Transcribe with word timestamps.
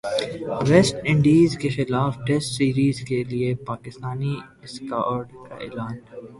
waste 0.69 0.95
انڈیزکےخلاف 1.03 2.13
test 2.27 2.47
series 2.57 3.01
کے 3.07 3.23
لیےپاکستانی 3.29 4.35
اسکواڈ 4.63 5.27
کا 5.39 5.55
اعلان 5.55 5.95